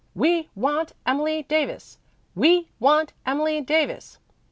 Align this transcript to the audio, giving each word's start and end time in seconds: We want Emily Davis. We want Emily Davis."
We 0.15 0.49
want 0.55 0.93
Emily 1.05 1.43
Davis. 1.43 1.99
We 2.33 2.69
want 2.79 3.13
Emily 3.23 3.61
Davis." 3.61 4.17